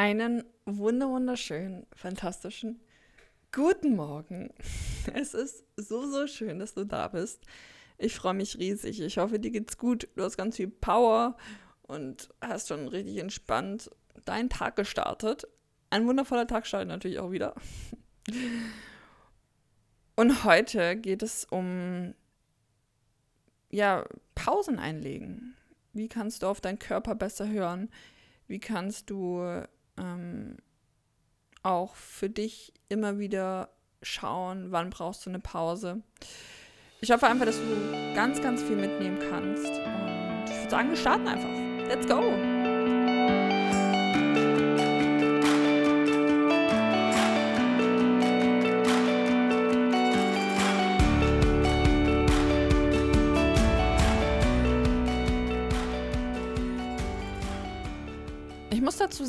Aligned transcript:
Einen 0.00 0.44
wunderschönen, 0.64 1.86
fantastischen 1.92 2.80
guten 3.52 3.96
Morgen. 3.96 4.48
Es 5.12 5.34
ist 5.34 5.62
so, 5.76 6.10
so 6.10 6.26
schön, 6.26 6.58
dass 6.58 6.72
du 6.72 6.86
da 6.86 7.08
bist. 7.08 7.44
Ich 7.98 8.14
freue 8.14 8.32
mich 8.32 8.56
riesig. 8.56 9.02
Ich 9.02 9.18
hoffe, 9.18 9.38
dir 9.38 9.50
geht's 9.50 9.76
gut. 9.76 10.08
Du 10.16 10.22
hast 10.22 10.38
ganz 10.38 10.56
viel 10.56 10.68
Power 10.68 11.36
und 11.82 12.30
hast 12.40 12.68
schon 12.68 12.88
richtig 12.88 13.18
entspannt 13.18 13.90
deinen 14.24 14.48
Tag 14.48 14.76
gestartet. 14.76 15.46
Ein 15.90 16.06
wundervoller 16.06 16.46
Tag 16.46 16.66
startet 16.66 16.88
natürlich 16.88 17.18
auch 17.18 17.30
wieder. 17.30 17.54
Und 20.16 20.44
heute 20.44 20.96
geht 20.96 21.22
es 21.22 21.44
um 21.44 22.14
ja, 23.68 24.06
Pausen 24.34 24.78
einlegen. 24.78 25.56
Wie 25.92 26.08
kannst 26.08 26.42
du 26.42 26.46
auf 26.46 26.62
deinen 26.62 26.78
Körper 26.78 27.14
besser 27.14 27.46
hören? 27.50 27.90
Wie 28.46 28.60
kannst 28.60 29.10
du 29.10 29.62
ähm, 30.00 30.56
auch 31.62 31.94
für 31.94 32.30
dich 32.30 32.72
immer 32.88 33.18
wieder 33.18 33.70
schauen, 34.02 34.72
wann 34.72 34.90
brauchst 34.90 35.26
du 35.26 35.30
eine 35.30 35.40
Pause. 35.40 36.02
Ich 37.00 37.10
hoffe 37.10 37.26
einfach, 37.26 37.46
dass 37.46 37.58
du 37.58 38.14
ganz, 38.14 38.40
ganz 38.40 38.62
viel 38.62 38.76
mitnehmen 38.76 39.18
kannst. 39.30 39.66
Und 39.66 40.44
ich 40.46 40.56
würde 40.56 40.70
sagen, 40.70 40.90
wir 40.90 40.96
starten 40.96 41.28
einfach. 41.28 41.88
Let's 41.88 42.06
go! 42.06 42.59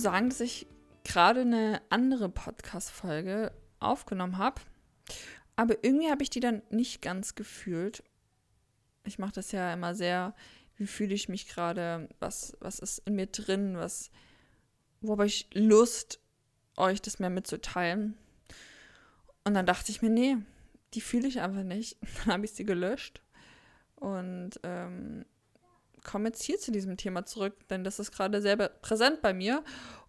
Sagen, 0.02 0.30
dass 0.30 0.40
ich 0.40 0.68
gerade 1.04 1.42
eine 1.42 1.82
andere 1.90 2.30
Podcast-Folge 2.30 3.52
aufgenommen 3.80 4.38
habe. 4.38 4.62
Aber 5.56 5.84
irgendwie 5.84 6.10
habe 6.10 6.24
ich 6.24 6.30
die 6.30 6.40
dann 6.40 6.62
nicht 6.70 7.02
ganz 7.02 7.36
gefühlt. 7.36 8.04
Ich 9.04 9.20
mache 9.20 9.34
das 9.34 9.52
ja 9.52 9.74
immer 9.74 9.96
sehr, 9.96 10.36
wie 10.76 10.88
fühle 10.88 11.14
ich 11.14 11.30
mich 11.30 11.48
gerade, 11.48 12.10
was, 12.20 12.56
was 12.60 12.80
ist 12.80 13.00
in 13.06 13.16
mir 13.16 13.28
drin, 13.28 13.78
was, 13.78 14.12
wo 15.02 15.14
habe 15.14 15.26
ich 15.26 15.48
Lust, 15.54 16.20
euch 16.78 17.02
das 17.02 17.20
mehr 17.20 17.30
mitzuteilen. 17.30 18.18
Und 19.44 19.54
dann 19.54 19.66
dachte 19.66 19.92
ich 19.92 20.02
mir, 20.02 20.10
nee, 20.10 20.38
die 20.94 21.02
fühle 21.02 21.28
ich 21.28 21.42
einfach 21.42 21.64
nicht. 21.64 21.98
Dann 22.26 22.34
habe 22.34 22.46
ich 22.46 22.52
sie 22.52 22.66
gelöscht 22.66 23.22
und 23.96 24.60
ähm, 24.64 25.26
komme 26.04 26.30
jetzt 26.30 26.44
hier 26.44 26.60
zu 26.60 26.72
diesem 26.72 26.98
Thema 26.98 27.26
zurück, 27.26 27.68
denn 27.70 27.84
das 27.84 28.00
ist 28.00 28.12
gerade 28.12 28.42
sehr 28.42 28.58
präsent 28.58 29.22
bei 29.22 29.34
mir. 29.34 29.64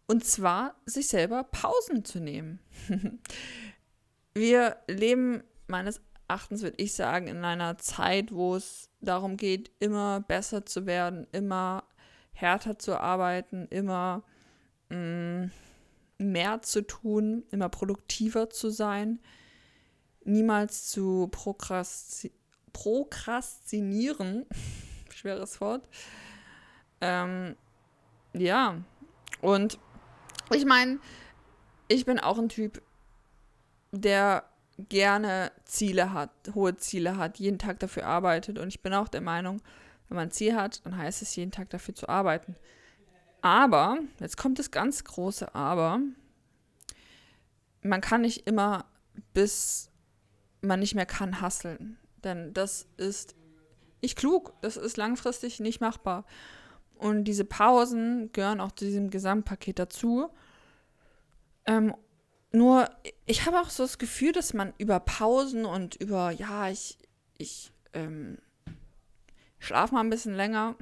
Und 0.07 0.25
zwar 0.25 0.75
sich 0.85 1.09
selber 1.09 1.45
Pausen 1.45 2.05
zu 2.05 2.21
nehmen. 2.21 2.59
Wir 4.35 4.77
leben 4.89 5.43
meines 5.69 6.01
Erachtens, 6.29 6.63
würde 6.63 6.83
ich 6.83 6.95
sagen, 6.95 7.29
in 7.29 7.45
einer 7.45 7.79
Zeit, 7.79 8.33
wo 8.33 8.57
es 8.57 8.89
darum 9.01 9.37
geht, 9.37 9.71
immer 9.79 10.21
besser 10.21 10.65
zu 10.65 10.87
werden, 10.87 11.27
immer 11.33 11.85
härter 12.33 12.79
zu 12.79 12.99
arbeiten, 12.99 13.67
immer 13.69 14.25
mh, 14.89 14.97
mm, 14.97 15.51
mehr 16.19 16.63
zu 16.63 16.87
tun, 16.87 17.45
immer 17.51 17.69
produktiver 17.69 18.49
zu 18.51 18.71
sein, 18.71 19.21
niemals 20.25 20.89
zu 20.89 21.29
prokrasti 21.31 22.33
prokrastinieren. 22.73 24.47
Schweres 25.23 25.61
Wort. 25.61 25.89
Ähm, 27.01 27.55
ja, 28.33 28.83
und 29.41 29.79
ich 30.53 30.65
meine, 30.65 30.99
ich 31.87 32.05
bin 32.05 32.19
auch 32.19 32.39
ein 32.39 32.49
Typ, 32.49 32.83
der 33.93 34.43
gerne 34.79 35.53
Ziele 35.65 36.13
hat, 36.13 36.31
hohe 36.57 36.77
Ziele 36.77 37.19
hat, 37.19 37.39
jeden 37.39 37.61
Tag 37.61 37.79
dafür 37.79 38.05
arbeitet. 38.05 38.59
Und 38.59 38.67
ich 38.67 38.83
bin 38.83 38.95
auch 38.95 39.07
der 39.07 39.21
Meinung, 39.21 39.63
wenn 40.09 40.17
man 40.17 40.29
ein 40.29 40.33
Ziel 40.33 40.57
hat, 40.57 40.85
dann 40.85 40.97
heißt 40.97 41.23
es, 41.23 41.37
jeden 41.37 41.53
Tag 41.53 41.71
dafür 41.71 41.95
zu 41.95 42.09
arbeiten. 42.09 42.57
Aber, 43.43 43.99
jetzt 44.19 44.37
kommt 44.37 44.59
das 44.59 44.73
ganz 44.73 45.05
große 45.05 45.55
Aber, 45.55 46.01
man 47.83 48.01
kann 48.01 48.23
nicht 48.23 48.49
immer, 48.49 48.87
bis 49.35 49.89
man 50.63 50.81
nicht 50.81 50.97
mehr 50.97 51.07
kann, 51.07 51.41
hasseln. 51.41 51.97
Denn 52.25 52.53
das 52.55 52.89
ist 52.97 53.37
nicht 54.03 54.17
klug, 54.17 54.53
das 54.61 54.77
ist 54.77 54.97
langfristig 54.97 55.61
nicht 55.61 55.81
machbar. 55.81 56.25
Und 56.99 57.25
diese 57.25 57.45
Pausen 57.45 58.31
gehören 58.33 58.61
auch 58.61 58.73
zu 58.73 58.85
diesem 58.85 59.11
Gesamtpaket 59.11 59.79
dazu. 59.79 60.31
Ähm, 61.65 61.95
nur, 62.53 62.89
ich 63.27 63.47
habe 63.47 63.61
auch 63.61 63.71
so 63.71 63.83
das 63.83 63.99
Gefühl, 63.99 64.33
dass 64.33 64.55
man 64.55 64.75
über 64.79 65.01
Pausen 65.01 65.65
und 65.65 65.97
über, 65.97 66.31
ja, 66.31 66.69
ich, 66.69 66.99
ich 67.39 67.73
ähm, 67.95 68.39
schlafe 69.59 69.95
mal 69.95 70.01
ein 70.01 70.11
bisschen 70.11 70.35
länger, 70.35 70.77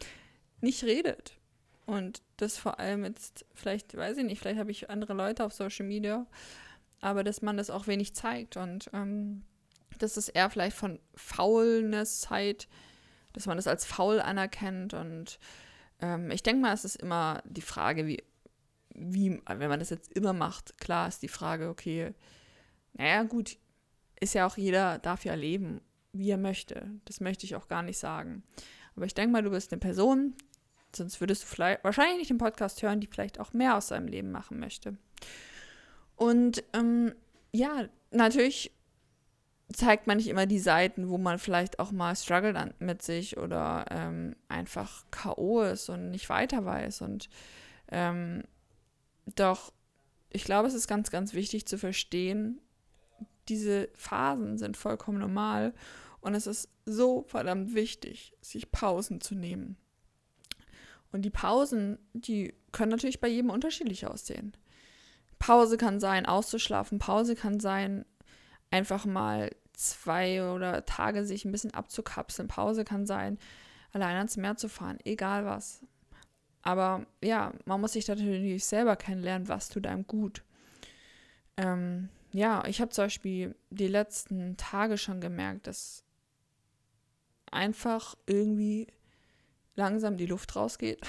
nicht 0.60 0.84
redet. 0.84 1.32
Und 1.86 2.22
das 2.36 2.58
vor 2.58 2.78
allem 2.78 3.04
jetzt, 3.04 3.46
vielleicht, 3.54 3.96
weiß 3.96 4.18
ich 4.18 4.24
nicht, 4.24 4.40
vielleicht 4.40 4.58
habe 4.58 4.70
ich 4.70 4.90
andere 4.90 5.14
Leute 5.14 5.44
auf 5.44 5.52
Social 5.52 5.86
Media, 5.86 6.26
aber 7.00 7.24
dass 7.24 7.42
man 7.42 7.56
das 7.56 7.70
auch 7.70 7.86
wenig 7.86 8.14
zeigt. 8.14 8.56
Und 8.56 8.90
ähm, 8.92 9.42
dass 10.02 10.16
es 10.16 10.28
eher 10.28 10.50
vielleicht 10.50 10.76
von 10.76 10.98
Faulness 11.14 12.20
Zeit 12.20 12.68
dass 13.36 13.46
man 13.46 13.58
das 13.58 13.66
als 13.66 13.84
faul 13.84 14.18
anerkennt. 14.20 14.94
Und 14.94 15.38
ähm, 16.00 16.30
ich 16.30 16.42
denke 16.42 16.62
mal, 16.62 16.72
es 16.72 16.86
ist 16.86 16.96
immer 16.96 17.42
die 17.44 17.60
Frage, 17.60 18.06
wie, 18.06 18.24
wie, 18.94 19.40
wenn 19.46 19.68
man 19.68 19.78
das 19.78 19.90
jetzt 19.90 20.10
immer 20.14 20.32
macht, 20.32 20.78
klar 20.80 21.06
ist 21.06 21.22
die 21.22 21.28
Frage, 21.28 21.68
okay, 21.68 22.14
naja, 22.94 23.22
gut, 23.24 23.58
ist 24.18 24.34
ja 24.34 24.46
auch 24.46 24.56
jeder, 24.56 24.98
darf 24.98 25.26
ja 25.26 25.34
leben, 25.34 25.82
wie 26.12 26.30
er 26.30 26.38
möchte. 26.38 26.90
Das 27.04 27.20
möchte 27.20 27.44
ich 27.44 27.54
auch 27.56 27.68
gar 27.68 27.82
nicht 27.82 27.98
sagen. 27.98 28.42
Aber 28.96 29.04
ich 29.04 29.12
denke 29.12 29.32
mal, 29.32 29.42
du 29.42 29.50
bist 29.50 29.70
eine 29.70 29.80
Person, 29.80 30.34
sonst 30.94 31.20
würdest 31.20 31.42
du 31.42 31.46
vielleicht 31.46 31.84
wahrscheinlich 31.84 32.16
nicht 32.16 32.30
den 32.30 32.38
Podcast 32.38 32.82
hören, 32.82 33.00
die 33.00 33.06
vielleicht 33.06 33.38
auch 33.38 33.52
mehr 33.52 33.76
aus 33.76 33.88
seinem 33.88 34.08
Leben 34.08 34.32
machen 34.32 34.58
möchte. 34.58 34.96
Und 36.14 36.64
ähm, 36.72 37.14
ja, 37.52 37.86
natürlich 38.10 38.72
zeigt 39.72 40.06
man 40.06 40.16
nicht 40.16 40.28
immer 40.28 40.46
die 40.46 40.58
Seiten, 40.58 41.08
wo 41.08 41.18
man 41.18 41.38
vielleicht 41.38 41.78
auch 41.78 41.90
mal 41.90 42.14
struggelt 42.14 42.56
mit 42.80 43.02
sich 43.02 43.36
oder 43.36 43.86
ähm, 43.90 44.36
einfach 44.48 45.04
K.O. 45.10 45.62
ist 45.62 45.88
und 45.88 46.10
nicht 46.10 46.28
weiter 46.28 46.64
weiß. 46.64 47.02
Und 47.02 47.28
ähm, 47.88 48.44
doch, 49.34 49.72
ich 50.30 50.44
glaube, 50.44 50.68
es 50.68 50.74
ist 50.74 50.86
ganz, 50.86 51.10
ganz 51.10 51.34
wichtig 51.34 51.66
zu 51.66 51.78
verstehen, 51.78 52.60
diese 53.48 53.88
Phasen 53.94 54.58
sind 54.58 54.76
vollkommen 54.76 55.18
normal 55.18 55.72
und 56.20 56.34
es 56.34 56.46
ist 56.46 56.68
so 56.84 57.22
verdammt 57.22 57.74
wichtig, 57.74 58.34
sich 58.40 58.72
Pausen 58.72 59.20
zu 59.20 59.34
nehmen. 59.34 59.76
Und 61.12 61.22
die 61.22 61.30
Pausen, 61.30 61.98
die 62.12 62.54
können 62.72 62.90
natürlich 62.90 63.20
bei 63.20 63.28
jedem 63.28 63.50
unterschiedlich 63.50 64.06
aussehen. 64.06 64.52
Pause 65.38 65.76
kann 65.76 66.00
sein, 66.00 66.26
auszuschlafen. 66.26 66.98
Pause 66.98 67.36
kann 67.36 67.60
sein, 67.60 68.04
einfach 68.76 69.06
mal 69.06 69.50
zwei 69.72 70.42
oder 70.52 70.84
Tage 70.84 71.24
sich 71.24 71.44
ein 71.44 71.52
bisschen 71.52 71.72
abzukapseln. 71.74 72.48
Pause 72.48 72.84
kann 72.84 73.06
sein, 73.06 73.38
allein 73.92 74.16
ans 74.16 74.36
Meer 74.36 74.56
zu 74.56 74.68
fahren, 74.68 74.98
egal 75.04 75.46
was. 75.46 75.82
Aber 76.62 77.06
ja, 77.22 77.52
man 77.64 77.80
muss 77.80 77.92
sich 77.92 78.06
natürlich 78.08 78.64
selber 78.64 78.96
kennenlernen, 78.96 79.48
was 79.48 79.68
tut 79.68 79.86
einem 79.86 80.06
gut. 80.06 80.42
Ähm, 81.56 82.08
ja, 82.32 82.64
ich 82.66 82.80
habe 82.80 82.90
zum 82.90 83.04
Beispiel 83.04 83.54
die 83.70 83.88
letzten 83.88 84.56
Tage 84.56 84.98
schon 84.98 85.20
gemerkt, 85.20 85.66
dass 85.66 86.04
einfach 87.50 88.14
irgendwie 88.26 88.88
langsam 89.74 90.16
die 90.16 90.26
Luft 90.26 90.56
rausgeht 90.56 91.00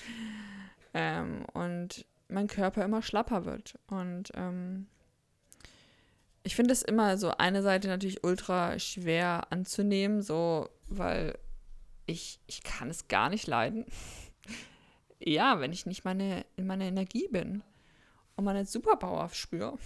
ähm, 0.94 1.44
und 1.52 2.06
mein 2.28 2.46
Körper 2.46 2.84
immer 2.84 3.02
schlapper 3.02 3.44
wird. 3.44 3.78
Und 3.86 4.30
ähm, 4.34 4.86
ich 6.46 6.54
finde 6.54 6.72
es 6.72 6.82
immer 6.82 7.18
so 7.18 7.32
eine 7.32 7.60
Seite 7.60 7.88
natürlich 7.88 8.22
ultra 8.22 8.78
schwer 8.78 9.48
anzunehmen, 9.50 10.22
so, 10.22 10.68
weil 10.86 11.36
ich, 12.06 12.38
ich 12.46 12.62
kann 12.62 12.88
es 12.88 13.08
gar 13.08 13.30
nicht 13.30 13.48
leiden. 13.48 13.84
ja, 15.18 15.58
wenn 15.58 15.72
ich 15.72 15.86
nicht 15.86 16.04
meine, 16.04 16.46
in 16.54 16.68
meiner 16.68 16.84
Energie 16.84 17.26
bin 17.28 17.64
und 18.36 18.44
meine 18.44 18.64
Superpower 18.64 19.28
spüre. 19.30 19.76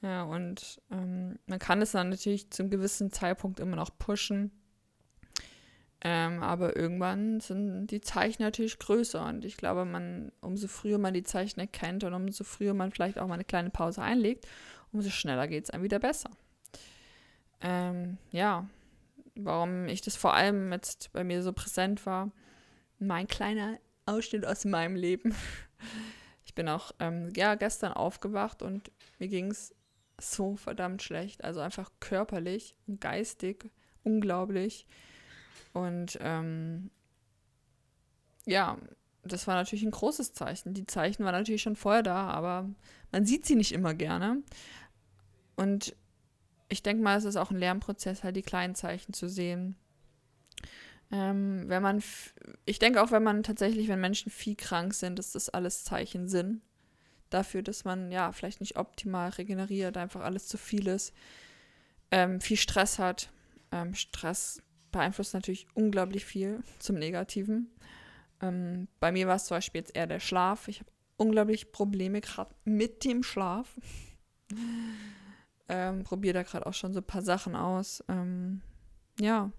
Ja, 0.00 0.22
und 0.22 0.80
ähm, 0.92 1.40
man 1.46 1.58
kann 1.58 1.82
es 1.82 1.90
dann 1.90 2.10
natürlich 2.10 2.52
zum 2.52 2.70
gewissen 2.70 3.10
Zeitpunkt 3.10 3.58
immer 3.58 3.74
noch 3.74 3.98
pushen. 3.98 4.52
Ähm, 6.02 6.40
aber 6.40 6.76
irgendwann 6.76 7.40
sind 7.40 7.88
die 7.88 8.00
Zeichen 8.00 8.42
natürlich 8.42 8.78
größer 8.78 9.26
und 9.26 9.44
ich 9.44 9.56
glaube, 9.56 9.84
man, 9.84 10.30
umso 10.40 10.68
früher 10.68 10.98
man 10.98 11.14
die 11.14 11.24
Zeichen 11.24 11.58
erkennt 11.58 12.04
und 12.04 12.14
umso 12.14 12.44
früher 12.44 12.74
man 12.74 12.92
vielleicht 12.92 13.18
auch 13.18 13.26
mal 13.26 13.34
eine 13.34 13.44
kleine 13.44 13.70
Pause 13.70 14.02
einlegt 14.02 14.46
umso 14.92 15.10
schneller 15.10 15.48
geht 15.48 15.64
es 15.64 15.70
einem 15.70 15.84
wieder 15.84 15.98
besser. 15.98 16.30
Ähm, 17.60 18.18
ja, 18.30 18.68
warum 19.34 19.86
ich 19.86 20.00
das 20.00 20.16
vor 20.16 20.34
allem 20.34 20.72
jetzt 20.72 21.12
bei 21.12 21.24
mir 21.24 21.42
so 21.42 21.52
präsent 21.52 22.06
war, 22.06 22.30
mein 22.98 23.26
kleiner 23.26 23.78
Ausschnitt 24.06 24.46
aus 24.46 24.64
meinem 24.64 24.96
Leben. 24.96 25.34
bin 26.56 26.68
auch 26.68 26.90
ähm, 26.98 27.32
ja, 27.36 27.54
gestern 27.54 27.92
aufgewacht 27.92 28.62
und 28.62 28.90
mir 29.20 29.28
ging 29.28 29.52
es 29.52 29.72
so 30.20 30.56
verdammt 30.56 31.02
schlecht. 31.02 31.44
Also 31.44 31.60
einfach 31.60 31.92
körperlich 32.00 32.74
und 32.88 33.00
geistig 33.00 33.70
unglaublich. 34.02 34.86
Und 35.72 36.18
ähm, 36.20 36.90
ja, 38.44 38.78
das 39.32 39.46
war 39.46 39.54
natürlich 39.54 39.84
ein 39.84 39.90
großes 39.90 40.32
Zeichen. 40.32 40.74
Die 40.74 40.86
Zeichen 40.86 41.24
waren 41.24 41.34
natürlich 41.34 41.62
schon 41.62 41.76
vorher 41.76 42.02
da, 42.02 42.28
aber 42.28 42.68
man 43.12 43.24
sieht 43.24 43.46
sie 43.46 43.56
nicht 43.56 43.72
immer 43.72 43.94
gerne. 43.94 44.42
Und 45.56 45.94
ich 46.68 46.82
denke 46.82 47.02
mal, 47.02 47.16
es 47.16 47.24
ist 47.24 47.36
auch 47.36 47.50
ein 47.50 47.58
Lernprozess, 47.58 48.24
halt 48.24 48.36
die 48.36 48.42
kleinen 48.42 48.74
Zeichen 48.74 49.12
zu 49.12 49.28
sehen. 49.28 49.76
Ähm, 51.12 51.64
wenn 51.68 51.82
man, 51.82 52.02
ich 52.64 52.78
denke 52.78 53.02
auch, 53.02 53.12
wenn 53.12 53.22
man 53.22 53.42
tatsächlich, 53.42 53.88
wenn 53.88 54.00
Menschen 54.00 54.30
viel 54.30 54.56
krank 54.56 54.92
sind, 54.92 55.18
dass 55.18 55.32
das 55.32 55.48
alles 55.48 55.84
Zeichen 55.84 56.28
sind 56.28 56.60
dafür, 57.30 57.62
dass 57.62 57.84
man 57.84 58.12
ja 58.12 58.32
vielleicht 58.32 58.60
nicht 58.60 58.76
optimal 58.76 59.30
regeneriert, 59.30 59.96
einfach 59.96 60.22
alles 60.22 60.46
zu 60.46 60.58
viel 60.58 60.86
ist, 60.88 61.12
ähm, 62.10 62.40
viel 62.40 62.56
Stress 62.56 62.98
hat. 62.98 63.30
Ähm, 63.72 63.94
Stress 63.94 64.62
beeinflusst 64.92 65.34
natürlich 65.34 65.66
unglaublich 65.74 66.24
viel 66.24 66.60
zum 66.78 66.96
Negativen. 66.96 67.70
Ähm, 68.42 68.88
bei 69.00 69.12
mir 69.12 69.26
war 69.26 69.36
es 69.36 69.46
zum 69.46 69.56
Beispiel 69.56 69.80
jetzt 69.80 69.96
eher 69.96 70.06
der 70.06 70.20
Schlaf. 70.20 70.68
Ich 70.68 70.80
habe 70.80 70.90
unglaublich 71.16 71.72
Probleme 71.72 72.20
gerade 72.20 72.54
mit 72.64 73.04
dem 73.04 73.22
Schlaf. 73.22 73.76
ähm, 75.68 76.04
Probiere 76.04 76.34
da 76.34 76.42
gerade 76.42 76.66
auch 76.66 76.74
schon 76.74 76.92
so 76.92 77.00
ein 77.00 77.06
paar 77.06 77.22
Sachen 77.22 77.56
aus. 77.56 78.04
Ähm, 78.08 78.60
ja, 79.20 79.50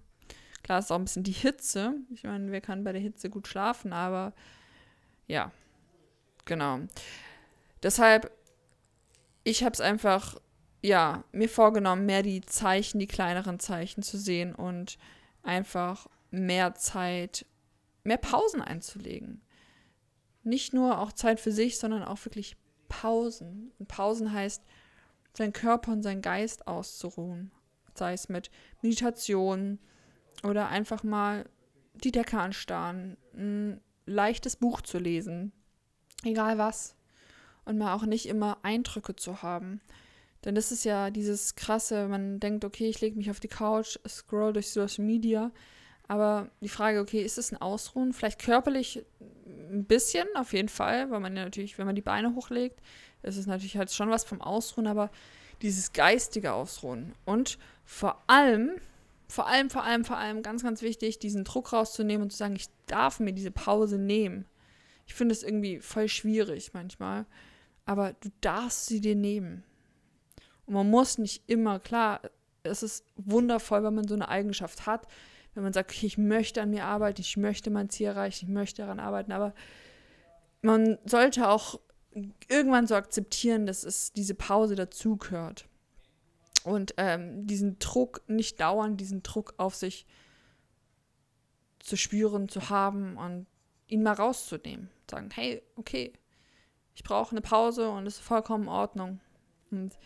klar 0.64 0.80
ist 0.80 0.92
auch 0.92 0.98
ein 0.98 1.06
bisschen 1.06 1.24
die 1.24 1.32
Hitze. 1.32 1.96
Ich 2.14 2.24
meine, 2.24 2.52
wer 2.52 2.62
kann 2.62 2.84
bei 2.84 2.92
der 2.92 3.02
Hitze 3.02 3.30
gut 3.30 3.48
schlafen, 3.48 3.94
aber 3.94 4.34
ja, 5.28 5.52
genau. 6.46 6.80
Deshalb, 7.84 8.32
ich 9.44 9.64
habe 9.64 9.74
es 9.74 9.82
einfach, 9.82 10.40
ja, 10.82 11.24
mir 11.32 11.50
vorgenommen, 11.50 12.06
mehr 12.06 12.24
die 12.24 12.42
Zeichen, 12.42 13.00
die 13.00 13.08
kleineren 13.08 13.60
Zeichen 13.60 14.04
zu 14.04 14.18
sehen 14.18 14.56
und 14.56 14.98
einfach 15.44 16.08
mehr 16.32 16.76
Zeit, 16.76 17.46
mehr 18.08 18.18
Pausen 18.18 18.62
einzulegen. 18.62 19.42
Nicht 20.44 20.74
nur 20.74 21.00
auch 21.00 21.12
Zeit 21.12 21.40
für 21.40 21.52
sich, 21.52 21.78
sondern 21.78 22.04
auch 22.04 22.24
wirklich 22.26 22.56
Pausen. 22.88 23.72
Und 23.80 23.88
Pausen 23.88 24.32
heißt, 24.32 24.64
seinen 25.36 25.54
Körper 25.54 25.92
und 25.92 26.04
seinen 26.04 26.22
Geist 26.22 26.68
auszuruhen. 26.68 27.52
Sei 27.94 28.14
es 28.14 28.30
mit 28.30 28.50
Meditation 28.82 29.80
oder 30.44 30.70
einfach 30.70 31.04
mal 31.04 31.50
die 31.96 32.12
Decke 32.12 32.40
anstarren, 32.40 33.18
ein 33.34 33.82
leichtes 34.06 34.56
Buch 34.56 34.82
zu 34.82 35.00
lesen. 35.00 35.52
Egal 36.24 36.58
was 36.58 36.96
und 37.66 37.78
mal 37.78 37.94
auch 37.94 38.06
nicht 38.06 38.28
immer 38.28 38.58
Eindrücke 38.64 39.16
zu 39.16 39.42
haben. 39.42 39.82
Denn 40.46 40.56
das 40.56 40.72
ist 40.72 40.86
ja 40.86 41.10
dieses 41.10 41.56
krasse, 41.56 42.08
man 42.08 42.40
denkt, 42.40 42.64
okay, 42.64 42.88
ich 42.88 43.02
lege 43.02 43.18
mich 43.18 43.30
auf 43.30 43.42
die 43.42 43.50
Couch, 43.50 43.98
scroll 44.08 44.54
durch 44.54 44.72
Social 44.72 45.04
Media, 45.04 45.52
aber 46.08 46.50
die 46.62 46.70
Frage, 46.70 47.00
okay, 47.00 47.22
ist 47.22 47.38
es 47.38 47.52
ein 47.52 47.62
Ausruhen? 47.62 48.14
Vielleicht 48.14 48.40
körperlich 48.40 49.06
ein 49.70 49.86
bisschen, 49.86 50.28
auf 50.36 50.54
jeden 50.54 50.70
Fall, 50.70 51.12
weil 51.12 51.20
man 51.20 51.36
ja 51.36 51.44
natürlich, 51.44 51.78
wenn 51.78 51.86
man 51.86 51.96
die 51.96 52.02
Beine 52.02 52.36
hochlegt, 52.36 52.80
ist 53.24 53.38
es 53.38 53.48
natürlich 53.48 53.78
halt 53.78 53.92
schon 53.92 54.10
was 54.10 54.24
vom 54.24 54.42
Ausruhen, 54.42 54.88
aber 54.88 55.10
dieses 55.62 55.92
geistige 55.92 56.54
Ausruhen 56.54 57.14
und 57.26 57.58
vor 57.84 58.24
allem, 58.28 58.76
vor 59.28 59.48
allem, 59.48 59.70
vor 59.70 59.84
allem, 59.84 60.06
vor 60.06 60.18
allem 60.18 60.44
ganz, 60.44 60.64
ganz 60.64 60.82
wichtig, 60.82 61.20
diesen 61.20 61.44
Druck 61.44 61.74
rauszunehmen 61.74 62.24
und 62.24 62.32
zu 62.32 62.38
sagen, 62.38 62.56
ich 62.56 62.68
darf 62.86 63.20
mir 63.20 63.34
diese 63.34 63.52
Pause 63.52 63.98
nehmen. 63.98 64.46
Ich 65.06 65.14
finde 65.14 65.34
es 65.34 65.44
irgendwie 65.44 65.80
voll 65.80 66.08
schwierig 66.08 66.74
manchmal 66.74 67.26
aber 67.88 68.14
du 68.20 68.30
darfst 68.42 68.86
sie 68.86 69.02
dir 69.02 69.16
nehmen. 69.16 69.64
Und 70.66 70.76
man 70.76 70.90
muss 70.90 71.18
nicht 71.18 71.50
immer, 71.50 71.80
klar, 71.80 72.22
es 72.64 72.84
ist 72.84 73.06
wundervoll, 73.16 73.82
wenn 73.84 73.96
man 73.96 74.08
so 74.08 74.14
eine 74.14 74.28
Eigenschaft 74.28 74.86
hat, 74.86 75.08
wenn 75.58 75.64
man 75.64 75.74
sagt, 75.74 75.90
okay, 75.90 76.06
ich 76.06 76.20
möchte 76.20 76.62
an 76.62 76.70
mir 76.70 76.86
arbeiten, 76.86 77.20
ich 77.20 77.36
möchte 77.36 77.72
mein 77.72 77.90
Ziel 77.90 78.06
erreichen, 78.06 78.46
ich 78.46 78.54
möchte 78.54 78.84
daran 78.84 79.00
arbeiten, 79.00 79.32
aber 79.32 79.56
man 80.62 81.00
sollte 81.04 81.50
auch 81.50 81.80
irgendwann 82.48 82.86
so 82.86 82.94
akzeptieren, 82.94 83.66
dass 83.66 83.84
es 83.84 84.14
diese 84.14 84.36
Pause 84.36 84.76
dazugehört. 84.76 85.68
Und 86.64 86.94
ähm, 86.98 87.48
diesen 87.48 87.80
Druck 87.80 88.22
nicht 88.28 88.60
dauern, 88.60 88.98
diesen 88.98 89.24
Druck 89.24 89.56
auf 89.58 89.74
sich 89.74 90.06
zu 91.80 91.98
spüren, 91.98 92.50
zu 92.50 92.70
haben 92.70 93.18
und 93.18 93.48
ihn 93.88 94.04
mal 94.04 94.14
rauszunehmen. 94.14 94.92
Sagen, 95.10 95.32
hey, 95.34 95.64
okay, 95.76 96.14
ich 96.94 97.04
brauche 97.04 97.32
eine 97.32 97.42
Pause 97.42 97.90
und 97.90 98.06
es 98.06 98.18
ist 98.18 98.24
vollkommen 98.24 98.66
in 98.66 98.70
Ordnung. 98.70 99.22
Und 99.72 99.98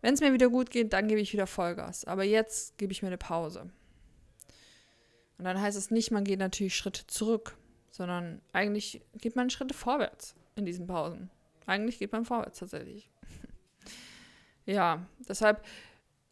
wenn 0.00 0.14
es 0.14 0.20
mir 0.20 0.32
wieder 0.32 0.48
gut 0.48 0.70
geht, 0.70 0.92
dann 0.92 1.06
gebe 1.06 1.20
ich 1.20 1.32
wieder 1.32 1.46
Vollgas. 1.46 2.04
Aber 2.04 2.24
jetzt 2.24 2.78
gebe 2.78 2.92
ich 2.92 3.02
mir 3.02 3.08
eine 3.08 3.18
Pause. 3.18 3.70
Und 5.38 5.44
dann 5.44 5.60
heißt 5.60 5.78
es 5.78 5.90
nicht, 5.90 6.10
man 6.10 6.24
geht 6.24 6.40
natürlich 6.40 6.76
Schritte 6.76 7.06
zurück, 7.06 7.56
sondern 7.90 8.42
eigentlich 8.52 9.02
geht 9.14 9.36
man 9.36 9.50
Schritte 9.50 9.74
vorwärts 9.74 10.34
in 10.56 10.64
diesen 10.64 10.86
Pausen. 10.86 11.30
Eigentlich 11.66 11.98
geht 11.98 12.12
man 12.12 12.24
vorwärts 12.24 12.58
tatsächlich. 12.58 13.08
ja, 14.66 15.06
deshalb, 15.28 15.64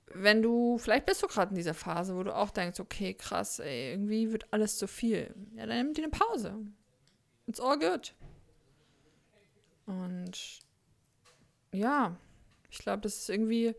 wenn 0.06 0.42
du, 0.42 0.78
vielleicht 0.78 1.06
bist 1.06 1.22
du 1.22 1.28
gerade 1.28 1.50
in 1.50 1.56
dieser 1.56 1.74
Phase, 1.74 2.16
wo 2.16 2.24
du 2.24 2.34
auch 2.34 2.50
denkst, 2.50 2.80
okay, 2.80 3.14
krass, 3.14 3.60
ey, 3.60 3.92
irgendwie 3.92 4.32
wird 4.32 4.52
alles 4.52 4.76
zu 4.76 4.88
viel. 4.88 5.34
Ja, 5.54 5.66
dann 5.66 5.76
nimm 5.78 5.94
dir 5.94 6.02
eine 6.02 6.10
Pause. 6.10 6.56
It's 7.46 7.60
all 7.60 7.78
good. 7.78 8.12
Und 9.86 10.60
ja, 11.72 12.16
ich 12.70 12.78
glaube, 12.78 13.02
das 13.02 13.16
ist 13.16 13.30
irgendwie, 13.30 13.74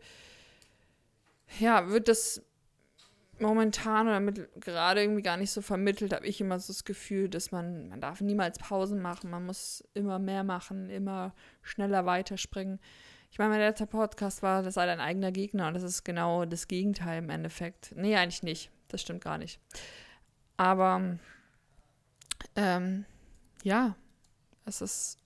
ja, 1.58 1.90
wird 1.90 2.08
das 2.08 2.42
momentan 3.40 4.08
oder 4.08 4.20
mit, 4.20 4.48
gerade 4.60 5.02
irgendwie 5.02 5.22
gar 5.22 5.36
nicht 5.36 5.50
so 5.50 5.62
vermittelt, 5.62 6.12
habe 6.12 6.26
ich 6.26 6.40
immer 6.40 6.58
so 6.58 6.72
das 6.72 6.84
Gefühl, 6.84 7.28
dass 7.28 7.52
man, 7.52 7.88
man 7.88 8.00
darf 8.00 8.20
niemals 8.20 8.58
Pausen 8.58 9.00
machen, 9.00 9.30
man 9.30 9.46
muss 9.46 9.84
immer 9.94 10.18
mehr 10.18 10.44
machen, 10.44 10.90
immer 10.90 11.34
schneller 11.62 12.06
weiterspringen. 12.06 12.80
Ich 13.30 13.38
meine, 13.38 13.50
mein 13.50 13.60
letzter 13.60 13.86
Podcast 13.86 14.42
war, 14.42 14.62
das 14.62 14.74
sei 14.74 14.86
dein 14.86 15.00
eigener 15.00 15.32
Gegner 15.32 15.68
und 15.68 15.74
das 15.74 15.82
ist 15.82 16.04
genau 16.04 16.44
das 16.44 16.66
Gegenteil 16.66 17.18
im 17.18 17.30
Endeffekt. 17.30 17.92
Nee, 17.94 18.16
eigentlich 18.16 18.42
nicht. 18.42 18.70
Das 18.88 19.02
stimmt 19.02 19.22
gar 19.22 19.38
nicht. 19.38 19.60
Aber 20.56 21.18
ähm, 22.56 23.04
ja, 23.62 23.96
es 24.64 24.80
ist 24.80 25.18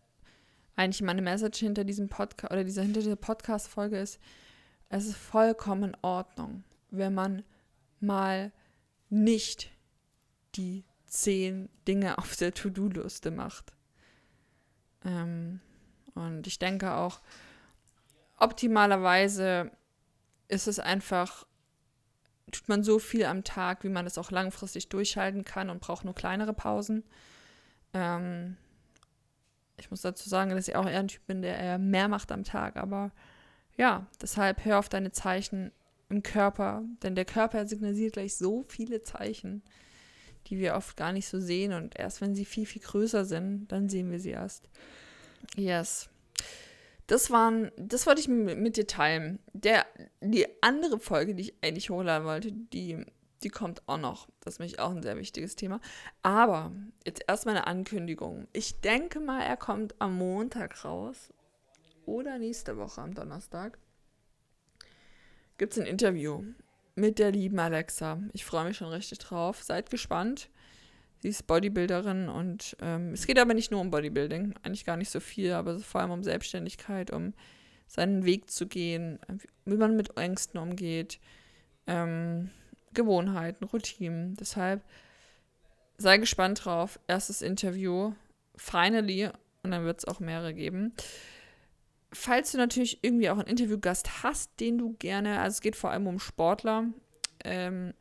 eigentlich 0.75 1.03
meine 1.03 1.23
Message 1.23 1.61
hinter 1.61 1.85
diesem 1.85 2.09
Podcast 2.09 2.53
oder 2.53 2.65
dieser 2.65 2.83
hinter 2.83 3.01
dieser 3.01 3.17
Podcast-Folge 3.17 3.99
ist, 3.99 4.19
es 4.89 5.07
ist 5.07 5.17
vollkommen 5.17 5.85
in 5.85 5.97
Ordnung, 6.03 6.65
wenn 6.91 7.15
man 7.15 7.45
mal 8.03 8.53
nicht 9.09 9.71
die 10.55 10.85
zehn 11.07 11.69
Dinge 11.87 12.19
auf 12.19 12.37
der 12.37 12.55
To-Do-Liste 12.55 13.31
macht. 13.31 13.73
Ähm, 15.05 15.61
und 16.15 16.47
ich 16.47 16.59
denke 16.59 16.95
auch, 16.95 17.21
optimalerweise 18.39 19.71
ist 20.49 20.69
es 20.69 20.79
einfach, 20.79 21.47
tut 22.51 22.69
man 22.69 22.83
so 22.83 22.99
viel 22.99 23.25
am 23.25 23.45
Tag, 23.45 23.85
wie 23.85 23.89
man 23.89 24.07
es 24.07 24.19
auch 24.19 24.31
langfristig 24.31 24.89
durchhalten 24.89 25.45
kann 25.45 25.71
und 25.71 25.81
braucht 25.81 26.05
nur 26.05 26.15
kleinere 26.15 26.53
Pausen. 26.53 27.05
Ähm, 27.95 28.57
ich 29.77 29.91
muss 29.91 30.03
dazu 30.03 30.29
sagen, 30.29 30.51
dass 30.51 30.69
ich 30.69 30.77
auch 30.77 30.87
eher 30.87 31.01
ein 31.01 31.09
Typ 31.09 31.27
bin, 31.27 31.43
der 31.43 31.59
eher 31.59 31.79
mehr 31.79 32.09
macht 32.09 32.31
am 32.31 32.45
Tag. 32.45 32.77
Aber 32.77 33.11
ja, 33.77 34.07
deshalb 34.21 34.65
hör 34.65 34.79
auf 34.79 34.89
deine 34.89 35.13
Zeichen 35.13 35.73
im 36.13 36.23
Körper, 36.23 36.85
denn 37.03 37.15
der 37.15 37.25
Körper 37.25 37.67
signalisiert 37.67 38.15
gleich 38.15 38.37
so 38.37 38.65
viele 38.69 39.03
Zeichen, 39.03 39.63
die 40.47 40.59
wir 40.59 40.75
oft 40.75 40.97
gar 40.97 41.13
nicht 41.13 41.27
so 41.27 41.41
sehen. 41.41 41.73
Und 41.73 41.99
erst 41.99 42.21
wenn 42.21 42.35
sie 42.35 42.45
viel, 42.45 42.67
viel 42.67 42.83
größer 42.83 43.25
sind, 43.25 43.69
dann 43.69 43.89
sehen 43.89 44.11
wir 44.11 44.21
sie 44.21 44.31
erst. 44.31 44.69
Yes. 45.57 46.09
Das 47.07 47.31
waren, 47.31 47.73
das 47.77 48.07
wollte 48.07 48.21
ich 48.21 48.29
mit 48.29 48.77
dir 48.77 48.87
teilen. 48.87 49.39
Der, 49.53 49.87
die 50.21 50.47
andere 50.63 50.99
Folge, 50.99 51.35
die 51.35 51.43
ich 51.43 51.55
eigentlich 51.63 51.91
hochladen 51.91 52.27
wollte, 52.27 52.53
die 52.53 53.05
die 53.43 53.49
kommt 53.49 53.83
auch 53.89 53.99
noch. 53.99 54.29
Das 54.41 54.55
ist 54.55 54.61
nämlich 54.61 54.79
auch 54.79 54.91
ein 54.91 55.03
sehr 55.03 55.17
wichtiges 55.17 55.57
Thema. 55.57 55.81
Aber 56.23 56.73
jetzt 57.05 57.25
erstmal 57.27 57.57
eine 57.57 57.67
Ankündigung. 57.67 58.47
Ich 58.53 58.81
denke 58.81 59.21
mal, 59.21 59.43
er 59.43 59.57
kommt 59.57 60.01
am 60.01 60.17
Montag 60.17 60.85
raus. 60.85 61.33
Oder 62.05 62.39
nächste 62.39 62.77
Woche 62.77 63.01
am 63.01 63.15
Donnerstag. 63.15 63.79
Gibt 65.63 65.75
es 65.75 65.79
ein 65.79 65.87
Interview 65.87 66.43
mit 66.97 67.21
der 67.21 67.31
lieben 67.31 67.61
Alexa. 67.61 68.21
Ich 68.33 68.45
freue 68.45 68.65
mich 68.65 68.79
schon 68.79 68.89
richtig 68.89 69.21
drauf. 69.21 69.63
Seid 69.63 69.91
gespannt. 69.91 70.51
Sie 71.21 71.29
ist 71.29 71.47
Bodybuilderin 71.47 72.29
und 72.29 72.77
ähm, 72.83 73.13
es 73.13 73.29
geht 73.29 73.39
aber 73.39 73.55
nicht 73.55 73.71
nur 73.71 73.81
um 73.81 73.93
Bodybuilding, 73.93 74.55
eigentlich 74.65 74.85
gar 74.85 74.97
nicht 74.97 75.11
so 75.11 75.21
viel, 75.21 75.53
aber 75.53 75.79
vor 75.79 76.01
allem 76.01 76.11
um 76.11 76.25
Selbstständigkeit, 76.25 77.13
um 77.13 77.33
seinen 77.87 78.25
Weg 78.25 78.51
zu 78.51 78.67
gehen, 78.67 79.21
wie 79.65 79.77
man 79.77 79.95
mit 79.95 80.17
Ängsten 80.17 80.59
umgeht, 80.59 81.21
ähm, 81.87 82.51
Gewohnheiten, 82.93 83.63
Routinen. 83.63 84.35
Deshalb 84.35 84.83
sei 85.97 86.19
gespannt 86.19 86.65
drauf. 86.65 86.99
Erstes 87.07 87.41
Interview. 87.41 88.15
Finally. 88.57 89.31
Und 89.63 89.71
dann 89.71 89.85
wird 89.85 90.01
es 90.01 90.07
auch 90.07 90.19
mehrere 90.19 90.55
geben. 90.55 90.93
Falls 92.13 92.53
du 92.53 92.59
natürlich 92.59 93.03
irgendwie 93.03 93.31
auch 93.31 93.39
einen 93.39 93.49
Interviewgast 93.49 94.23
hast, 94.23 94.61
den 94.61 94.79
du 94.79 94.95
gerne, 94.99 95.41
also 95.41 95.57
es 95.57 95.61
geht 95.61 95.77
vor 95.77 95.91
allem 95.91 96.07
um 96.07 96.19
Sportler, 96.19 96.87
ähm, 97.45 97.95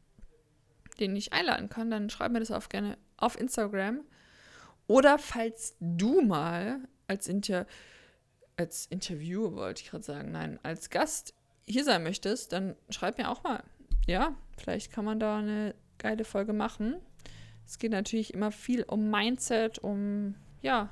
den 0.99 1.15
ich 1.15 1.33
einladen 1.33 1.69
kann, 1.69 1.89
dann 1.89 2.09
schreib 2.09 2.31
mir 2.31 2.39
das 2.39 2.51
auch 2.51 2.67
gerne 2.69 2.97
auf 3.17 3.39
Instagram. 3.39 4.01
Oder 4.87 5.17
falls 5.17 5.75
du 5.79 6.21
mal 6.21 6.79
als, 7.07 7.27
Inter 7.27 7.65
als 8.57 8.85
Interviewer, 8.87 9.55
wollte 9.55 9.83
ich 9.83 9.89
gerade 9.89 10.03
sagen, 10.03 10.31
nein, 10.31 10.59
als 10.63 10.89
Gast 10.89 11.33
hier 11.65 11.83
sein 11.83 12.03
möchtest, 12.03 12.51
dann 12.51 12.75
schreib 12.89 13.17
mir 13.17 13.29
auch 13.29 13.43
mal. 13.43 13.63
Ja, 14.05 14.35
vielleicht 14.57 14.91
kann 14.91 15.05
man 15.05 15.19
da 15.19 15.37
eine 15.37 15.75
geile 15.97 16.25
Folge 16.25 16.53
machen. 16.53 16.95
Es 17.65 17.79
geht 17.79 17.91
natürlich 17.91 18.33
immer 18.33 18.51
viel 18.51 18.83
um 18.83 19.09
Mindset, 19.09 19.79
um, 19.79 20.35
ja, 20.61 20.89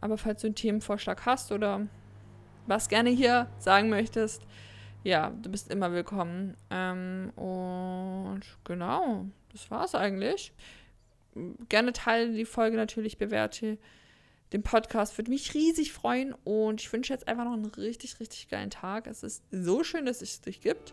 aber 0.00 0.16
falls 0.16 0.40
du 0.40 0.46
einen 0.46 0.54
Themenvorschlag 0.54 1.26
hast 1.26 1.52
oder 1.52 1.86
was 2.66 2.88
gerne 2.88 3.10
hier 3.10 3.48
sagen 3.58 3.88
möchtest, 3.88 4.42
ja, 5.04 5.30
du 5.30 5.50
bist 5.50 5.70
immer 5.70 5.92
willkommen. 5.92 6.56
Ähm, 6.70 7.30
und 7.36 8.42
genau, 8.64 9.26
das 9.52 9.70
war's 9.70 9.94
eigentlich. 9.94 10.52
Gerne 11.68 11.92
teile 11.92 12.32
die 12.32 12.44
Folge 12.44 12.76
natürlich, 12.76 13.18
bewerte 13.18 13.78
den 14.52 14.62
Podcast. 14.62 15.16
Würde 15.16 15.30
mich 15.30 15.54
riesig 15.54 15.92
freuen 15.92 16.34
und 16.44 16.80
ich 16.80 16.92
wünsche 16.92 17.12
jetzt 17.12 17.28
einfach 17.28 17.44
noch 17.44 17.52
einen 17.52 17.66
richtig, 17.66 18.18
richtig 18.20 18.48
geilen 18.48 18.70
Tag. 18.70 19.06
Es 19.06 19.22
ist 19.22 19.44
so 19.50 19.84
schön, 19.84 20.06
dass 20.06 20.22
es 20.22 20.40
dich 20.40 20.60
gibt. 20.60 20.92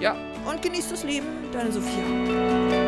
Ja, 0.00 0.16
und 0.48 0.62
genießt 0.62 0.92
das 0.92 1.02
Leben, 1.02 1.26
deine 1.52 1.72
Sophia. 1.72 2.87